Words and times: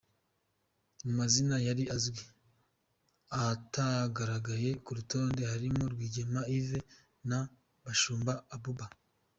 Mu 1.03 1.11
mazina 1.19 1.55
yari 1.67 1.83
azwi 1.95 2.23
atagaragaye 3.49 4.69
ku 4.83 4.89
rutonde 4.97 5.41
harimo 5.51 5.83
Rwigema 5.93 6.41
Yves 6.57 6.85
na 7.29 7.39
Bashunga 7.83 8.33
Abuba. 8.55 8.85